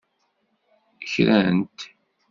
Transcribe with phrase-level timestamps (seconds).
[1.11, 1.79] Kran-t.